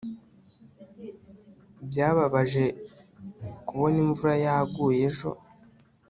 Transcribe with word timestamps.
byababaje 1.87 2.63
kubona 3.67 3.97
imvura 4.05 4.33
yaguye 4.45 4.99
ejo 5.09 5.29